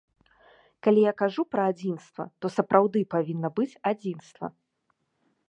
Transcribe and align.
Калі 0.85 1.01
я 1.03 1.13
кажу 1.21 1.41
пра 1.55 1.63
адзінства, 1.73 2.23
то 2.39 2.45
сапраўды 2.57 2.99
павінна 3.13 3.49
быць 3.61 3.71
адзінства. 3.93 4.45